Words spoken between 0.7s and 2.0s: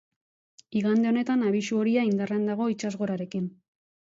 Igande honetan abisu